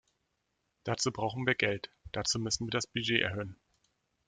[0.83, 3.59] Dazu brauchen wir Geld, dazu müssen wir das Budget erhöhen.